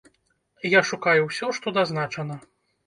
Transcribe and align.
Я 0.77 0.81
шукаю 0.93 1.21
ўсё, 1.29 1.51
што 1.59 1.77
дазначана. 1.81 2.45